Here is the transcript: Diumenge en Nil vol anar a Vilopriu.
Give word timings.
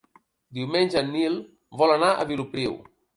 Diumenge 0.59 0.97
en 1.01 1.11
Nil 1.15 1.35
vol 1.83 1.93
anar 1.97 2.09
a 2.15 2.25
Vilopriu. 2.33 2.75